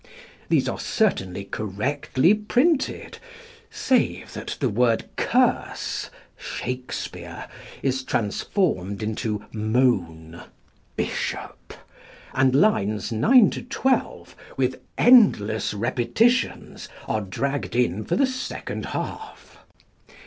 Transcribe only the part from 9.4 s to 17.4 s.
"moan" (Bishop), and lines 9 12, with endless repetitions, are